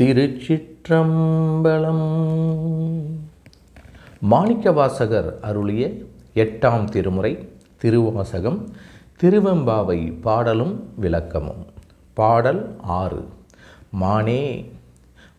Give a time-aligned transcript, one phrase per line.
[0.00, 2.04] திருச்சிற்றம்பலம்.
[4.30, 5.90] மாணிக்கவாசகர் அருளிய
[6.34, 8.68] எட்டாம் திருமுறை திருவாசகம்
[9.22, 11.66] திருவெம்பாவை பாடலும் விளக்கமும்.
[12.14, 13.24] பாடல் ஆறு.
[13.90, 14.70] மானே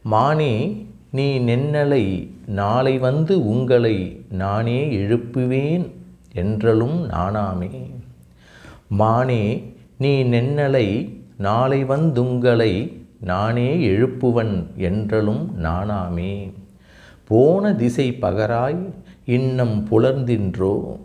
[0.01, 5.91] மானே நீ நென்னலை நாளை வந்து உங்களை நானே எழுப்புவேன்
[6.33, 7.91] என்றலும் நானாமே.
[8.87, 16.51] மானே நீ நென்னலை நாளை வந்துங்களை நானே எழுப்புவன் என்றலும் நானாமே.
[17.27, 18.91] போன திசை பகராய்
[19.25, 20.97] இன்னம் புலர்ந்தின்றோ?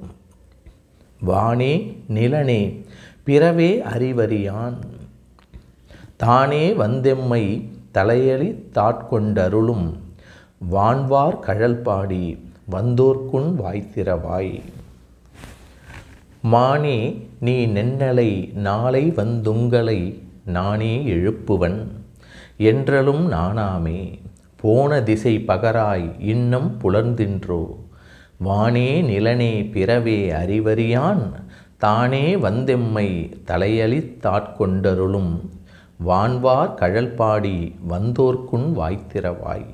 [1.26, 2.84] வானே நிலனே
[3.24, 4.76] பிறவே அறிவறியான்.
[6.16, 9.92] தானே வந்தெம்மை தலையளி தாட்கொண்டருளும்.
[10.72, 12.38] வான்வார் கழல்பாடி
[12.72, 14.60] வந்தோர்க்குன் வாய்த்திரவாய்.
[16.42, 21.95] மானே நீ நென்னலை நாளை வந்துங்களை நானே எழுப்புவன்.
[22.56, 24.18] என்றலும் நானாமே.
[24.56, 27.66] போன திசை பகராய் இன்னும் புலர்ந்தின்றோ.
[28.44, 31.32] வானே நிலனே பிறவே அறிவறியான்.
[31.78, 35.40] தானே வந்தெம்மை தலையளித்தாட்கொண்டருளும்
[36.06, 39.66] வான்வார் கழல்பாடி வந்தோர்க்குன் வாய்த்திரவாய்.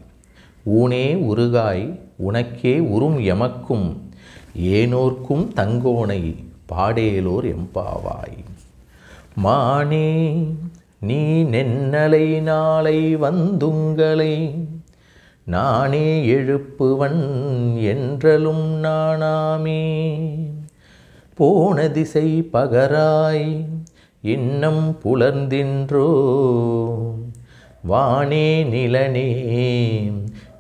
[0.67, 3.97] ஊனே உருகாய் உனக்கே உறும் எமக்கும்.
[4.59, 8.45] ஏனோர்க்கும் தங்கோனை பாடேலோர் எம்பாவாய்.
[9.35, 10.47] மானே
[11.03, 14.55] நீ நென்னலை நாளை வந்துங்களை.
[15.45, 17.43] நானே எழுப்புவன்
[17.83, 20.15] என்றலும் நானாமே.
[21.35, 23.65] போன திசை பகராய்
[24.21, 26.11] இன்னம் புலர்ந்தின்றோ.
[27.89, 29.51] வானே நிலனே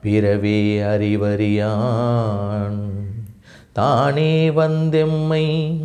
[0.01, 2.81] பிறவே அறிவறியான்.
[3.73, 5.77] தானே வந்தெம்மை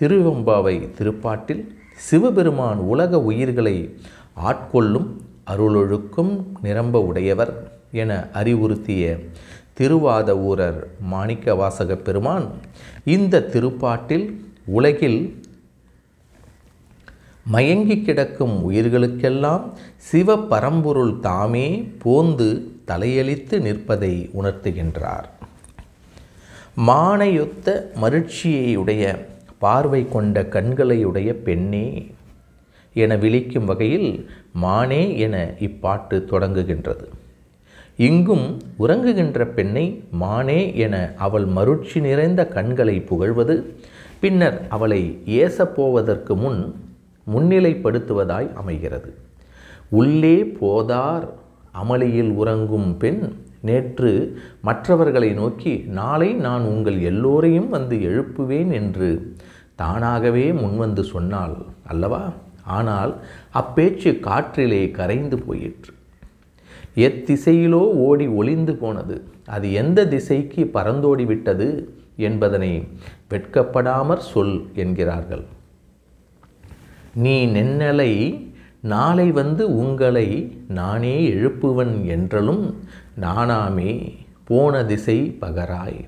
[0.00, 1.64] திருவெம்பாவை திருப்பாட்டில்
[1.96, 3.98] சிவபெருமான் உலக உயிர்களை
[4.44, 5.08] ஆட்கொள்ளும்
[5.46, 7.52] அருளொழுக்கும் நிரம்ப உடையவர்
[7.92, 9.18] என அறிவுறுத்திய
[9.78, 12.46] திருவாத ஊரர் மாணிக்க வாசக பெருமான்
[13.04, 14.26] இந்த திருப்பாட்டில்
[14.66, 15.40] உலகில்
[17.46, 25.24] மயங்கி கிடக்கும் உயிர்களுக்கெல்லாம் சிவ பரம்பொருள் தாமே போந்து தலையளித்து நிற்பதை உணர்த்துகின்றார்.
[26.86, 29.02] மானையொத்த மருட்சியையுடைய
[29.58, 32.10] பார்வை கொண்ட கண்களையுடைய பெண்ணே
[32.94, 37.06] என விழிக்கும் வகையில் மானே என இப்பாட்டு தொடங்குகின்றது.
[37.96, 43.54] இங்கும் உறங்குகின்ற பெண்ணை மானே என அவள் மருட்சி நிறைந்த கண்களை புகழ்வது
[44.20, 46.74] பின்னர் அவளை ஏசப்போவதற்கு முன்
[47.34, 49.14] முன்னிலைப்படுத்துவதாய் அமைகிறது.
[49.88, 51.26] உள்ளே போதார்
[51.74, 53.22] அமளியில் உறங்கும் பெண்
[53.60, 59.36] நேற்று மற்றவர்களை நோக்கி நாளை நான் உங்கள் எல்லோரையும் வந்து எழுப்புவேன் என்று
[59.74, 61.56] தானாகவே முன்வந்து சொன்னாள்.
[61.86, 62.32] அல்லவா?
[62.64, 63.20] ஆனால்
[63.54, 65.94] அப்பேச்சு காற்றிலே கரைந்து போயிற்று.
[66.94, 69.24] எத்திசையிலோ ஓடி ஒளிந்து போனது.
[69.46, 72.88] அது எந்த திசைக்கு பறந்தோடி விட்டது என்பதனை
[73.30, 75.44] வெட்கப்படாமற் சொல் என்கிறார்கள்.
[77.14, 78.45] நீ நென்னலை
[78.92, 80.28] நாளை வந்து உங்களை
[80.78, 82.64] நானே எழுப்புவன் என்றலும்
[83.20, 83.92] நானாமே
[84.44, 86.00] போன திசை பகராய்.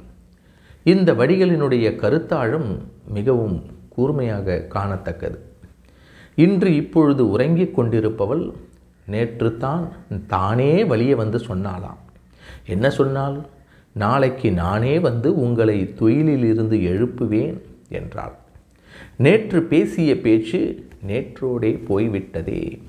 [0.93, 2.71] இந்த வடிகளினுடைய கருத்தாழம்
[3.09, 3.59] மிகவும்
[3.89, 5.39] கூர்மையாக காணத்தக்கது.
[6.35, 8.45] இன்று இப்பொழுது உறங்கிக் கொண்டிருப்பவள்
[9.07, 9.85] நேற்று தான்
[10.27, 12.03] தானே வழியே வந்து சொன்னாளாம்.
[12.67, 13.39] என்ன சொன்னால்
[13.97, 17.59] நாளைக்கு நானே வந்து உங்களை துயிலிலிருந்து எழுப்புவேன்
[17.89, 18.37] என்றாள்.
[19.17, 22.83] நேற்று பேசிய பேச்சு நேற்றோடே போய்விட்டதே.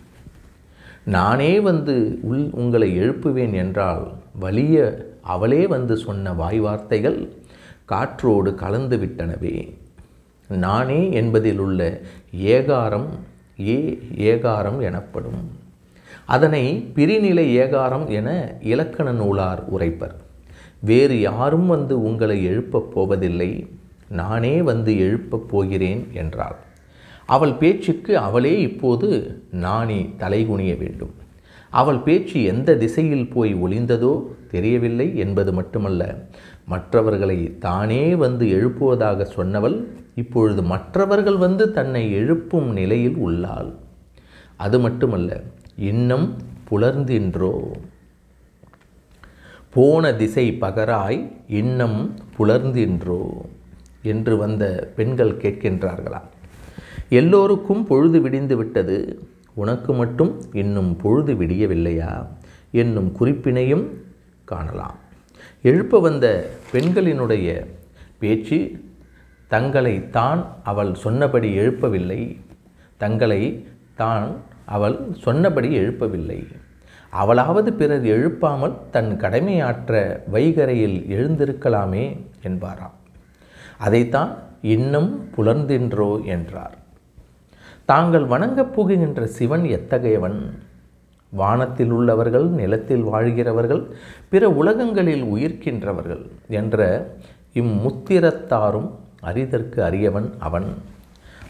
[1.03, 7.29] நானே வந்து உள் உங்களை எழுப்புவேன் என்றால் வலிய அவளே வந்து சொன்ன வாய் வார்த்தைகள்
[7.85, 9.73] காற்றோடு கலந்து விட்டனவே
[10.47, 12.01] நானே என்பதில் உள்ள
[12.35, 13.07] ஏகாரம்
[13.59, 15.51] ஏ ஏகாரம் எனப்படும்.
[16.25, 20.15] அதனை பிரிநிலை ஏகாரம் என இலக்கண நூலார் உரைப்பர்.
[20.79, 23.67] வேறு யாரும் வந்து உங்களை எழுப்பப் போவதில்லை.
[24.09, 26.55] நானே வந்து எழுப்பப் போகிறேன் என்றாள்.
[27.25, 31.13] அவள் பேச்சுக்கு அவளே இப்போது நானே தலைகுனிய வேண்டும்.
[31.69, 36.27] அவள் பேச்சு எந்த திசையில் போய் ஒளிந்ததோ தெரியவில்லை என்பது மட்டுமல்ல
[36.65, 39.85] மற்றவர்களை தானே வந்து எழுப்புவதாக சொன்னவள்
[40.15, 43.73] இப்பொழுது மற்றவர்கள் வந்து தன்னை எழுப்பும் நிலையில் உள்ளாள்.
[44.55, 45.41] அது மட்டுமல்ல
[45.75, 46.37] இன்னும்
[46.71, 47.71] புலர்ந்தின்றோ?
[49.73, 53.27] போன திசை பகராய் இன்னம் புலர்ந்தின்றோ?
[54.01, 56.21] என்று வந்த பெண்கள் கேட்கின்றார்களா
[57.09, 59.23] எல்லோருக்கும் பொழுது விடிந்து விட்டது
[59.53, 62.27] உனக்கு மட்டும் இன்னும் பொழுது விடியவில்லையா?
[62.71, 63.85] என்னும் குறிப்பினையும்
[64.45, 64.95] காணலாம்.
[65.61, 67.65] எழுப்ப வந்த பெண்களினுடைய
[68.17, 68.83] பேச்சு
[69.47, 72.37] தங்களை தான் அவள் சொன்னபடி எழுப்பவில்லை
[72.97, 74.35] தங்களை தான்
[74.65, 76.47] அவள் சொன்னபடி எழுப்பவில்லை.
[77.13, 82.97] அவளாவது பிறர் எழுப்பாமல் தன் கடமையாற்ற வைகரையில் எழுந்திருக்கலாமே என்பாராம்.
[83.79, 84.31] அதைத்தான்
[84.61, 86.77] இன்னும் புலர்ந்தின்றோ என்றார்.
[87.85, 90.39] தாங்கள் வணங்கப் போகின்ற சிவன் எத்தகையவன்?
[91.29, 93.83] வானத்தில் உள்ளவர்கள் நிலத்தில் வாழ்கிறவர்கள்
[94.29, 96.79] பிற உலகங்களில் உயிர்க்கின்றவர்கள் என்ற
[97.53, 98.89] இம்முத்திரத்தாரும்
[99.21, 100.69] அறிதற்கு அறியவன் அவன்.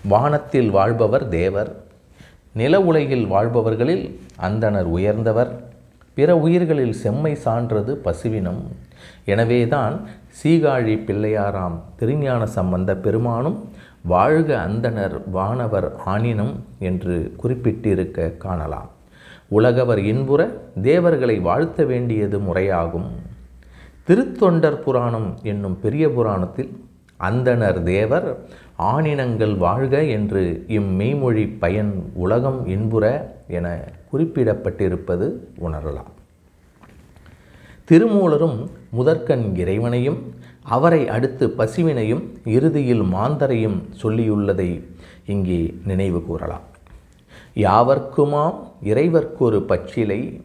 [0.03, 1.71] வானத்தில் வாழ்பவர் தேவர்
[2.53, 4.05] நில உலகில் வாழ்பவர்களில்
[4.41, 5.51] அந்தனர் உயர்ந்தவர்
[6.13, 8.61] பிற உயிர்களில் செம்மை சான்றது பசுவினம்.
[9.25, 9.95] எனவேதான்
[10.37, 13.57] சீகாழி பிள்ளையாராம் திருஞான சம்பந்த பெருமானும்
[14.01, 18.89] வாழ்க அந்தனர் வானவர் ஆனினம் என்று குறிப்பிட்டிருக்க காணலாம்.
[19.49, 20.41] உலகவர் இன்புற
[20.81, 23.09] தேவர்களை வாழ்த்த வேண்டியது முறையாகும்.
[24.07, 26.71] திருத்தொண்டர் புராணம் என்னும் பெரிய புராணத்தில்
[27.19, 28.29] அந்தனர் தேவர்
[28.93, 33.05] ஆணினங்கள் வாழ்க என்று இம்மெய்மொழி பயன் உலகம் இன்புற
[33.47, 33.67] என
[34.11, 35.27] குறிப்பிடப்பட்டிருப்பது
[35.61, 36.13] உணரலாம்.
[37.89, 40.33] திருமூலரும் முதற்கண் இறைவனையும்
[40.63, 44.83] அவரை அடுத்து பசுவினையும் இறுதியில் மாந்தரையும் சொல்லியுள்ளதை
[45.25, 46.61] இங்கே நினைவு கூறலாம்.
[47.55, 50.41] யாவர்க்குமாம் இறைவர்க்கொரு பச்சிலை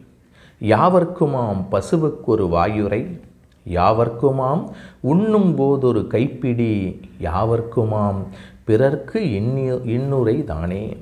[0.61, 3.19] யாவர்க்குமாம் பசுவுக்கொரு வாயுரை
[3.65, 4.63] யாவர்க்குமாம்
[5.01, 8.23] உண்ணும் போதொரு கைப்பிடி யாவர்க்குமாம்
[8.63, 10.97] பிறர்க்கு இன்னு இன்னுரை தானே.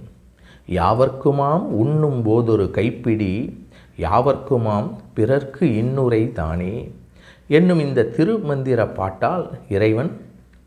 [0.69, 3.63] யாவர்க்குமாம் உண்ணும் போதொரு கைப்பிடி
[3.98, 6.74] யாவர்க்குமாம் பிறர்க்கு இன்னுரை தானே?
[7.48, 10.12] என்னும் இந்த திருமந்திர பாட்டால் இறைவன்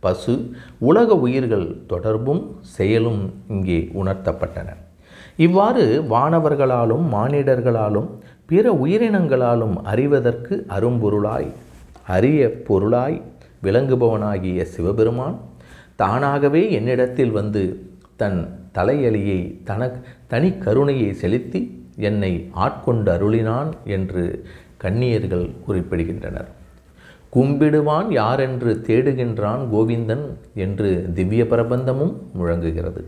[0.02, 0.34] பசு
[0.78, 2.42] உலக உயிர்கள் தொடர்பும்
[2.76, 4.68] செயலும் இங்கே உணர்த்தப்பட்டன.
[5.36, 8.08] இவ்வாறு வானவர்களாலும் மானிடர்களாலும்
[8.46, 11.48] பிற உயிரினங்களாலும் அறிவதற்கு அரும்பொருளாய்
[12.06, 13.18] அரிய பொருளாய்
[13.62, 15.36] விளங்குபவனாகிய சிவபெருமான்
[15.96, 17.62] தானாகவே என்னிடத்தில் வந்து
[18.16, 18.38] தன்
[18.74, 19.80] தலையலியை தன
[20.28, 21.60] தனி கருணையை செலுத்தி
[21.96, 24.46] என்னை ஆட்கொண்டு அருளினான் என்று
[24.76, 26.46] கன்னியர்கள் குறிப்பிடுகின்றனர்.
[27.32, 33.04] கும்பிடுவான் யாரென்று தேடுகின்றான் கோவிந்தன் என்று திவ்ய பிரபந்தமும் முழங்குகிறது.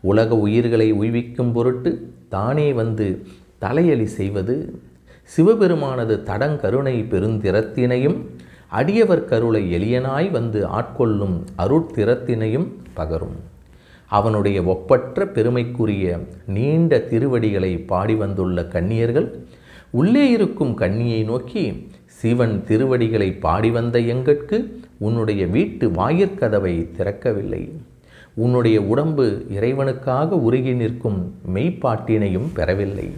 [0.00, 3.26] உலக உயிர்களை உய்விக்கும் பொருட்டு தானே வந்து
[3.60, 4.82] தலையலி செய்வது
[5.22, 8.26] சிவபெருமானது தடங்கருணை பெருந்திறத்தினையும்
[8.72, 13.38] அடியவர் கருளை எளியனாய் வந்து ஆட்கொள்ளும் அருட்திறத்தினையும் பகரும்.
[14.10, 16.06] அவனுடைய ஒப்பற்ற பெருமைக்குரிய
[16.46, 19.28] நீண்ட திருவடிகளை பாடி வந்துள்ள கன்னியர்கள்
[19.90, 21.62] உள்ளே இருக்கும் கன்னியை நோக்கி
[22.20, 24.58] சிவன் திருவடிகளை பாடி வந்த எங்கட்கு?
[24.98, 27.62] உன்னுடைய வீட்டு வாயிற்கதவை திறக்கவில்லை.
[28.34, 31.20] உன்னுடைய உடம்பு இறைவனுக்காக உருகி நிற்கும்
[31.54, 33.08] மெய்ப்பாட்டினையும் பெறவில்லை.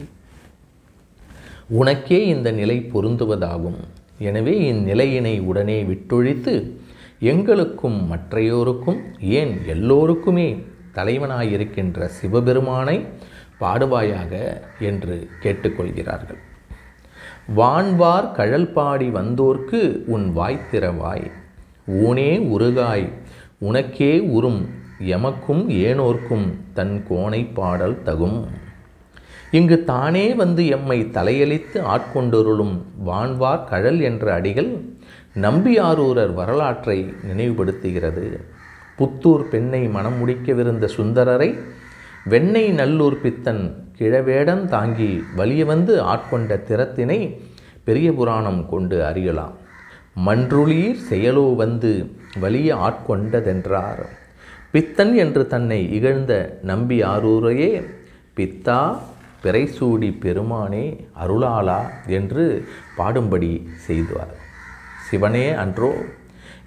[1.81, 3.81] உனக்கே இந்த நிலை பொருந்துவதாகும்.
[4.19, 6.55] எனவே இந்நிலையினை உடனே விட்டொழித்து
[7.21, 10.49] எங்களுக்கும் மற்றையோருக்கும் ஏன் எல்லோருக்குமே
[10.95, 13.07] தலைவனாயிருக்கின்ற சிவபெருமானை
[13.61, 16.39] பாடுவாயாக என்று கேட்டுக்கொள்கிறார்கள்.
[17.57, 21.31] வான்வார் கழல் பாடி வந்தோர்க்கு உன் வாய்த்திறவாய்
[21.87, 23.09] ஊனே உருகாய்.
[23.59, 24.69] உனக்கே உறும்.
[25.01, 28.47] எமக்கும் ஏனோர்க்கும் தன் கோணை பாடல் தகும்.
[29.51, 34.81] இங்கு தானே வந்து எம்மை தலையளித்து ஆட்கொண்டொருளும் வான்வார் கழல் என்ற அடிகள்
[35.35, 38.43] நம்பியாரூரர் வரலாற்றை நினைவுபடுத்துகிறது.
[39.03, 41.51] புத்தூர் பெண்ணை மனம் முடிக்கவிருந்த சுந்தரரை
[42.33, 43.63] வெண்ணெய் நல்லூர் பித்தன்
[43.99, 47.19] கிழவேடன் தாங்கி வலிய வந்து ஆட்கொண்ட திறத்தினை
[47.87, 49.55] பெரிய புராணம் கொண்டு அறியலாம்.
[50.27, 51.91] மன்றுளீர் செயலோ வந்து
[52.43, 54.03] வலிய ஆட்கொண்டதென்றார்.
[54.75, 56.33] பித்தன் என்று தன்னை இகழ்ந்த
[56.71, 57.71] நம்பி ஆரூரையே
[58.37, 58.81] பித்தா
[59.45, 60.87] பிறைசூடி பெருமானே
[61.23, 61.81] அருளாளா
[62.19, 62.45] என்று
[62.99, 63.53] பாடும்படி
[63.87, 64.35] செய்துவார்.
[65.09, 65.93] சிவனே அன்றோ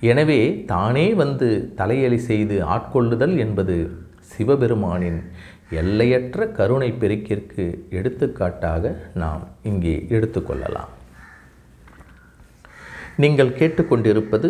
[0.02, 5.32] எனவே தானே வந்து தலையலி செய்து ஆட்கொள்ளுதல் என்பது சிவபெருமானின்
[5.70, 10.92] எல்லையற்ற கருணை பெருக்கிற்கு எடுத்துக்காட்டாக நாம் இங்கே எடுத்துக்கொள்ளலாம்
[13.16, 14.50] நீங்கள் கேட்டுக்கொண்டிருப்பது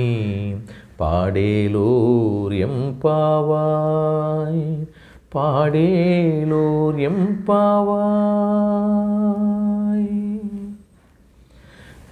[1.00, 4.88] பாடேலோர் எம்பாவாய்.
[5.36, 9.71] பாடேலோர் எம்பாவாய்.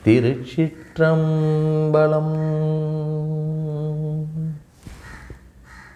[0.03, 1.07] திருச்சிற்றம்பலம்.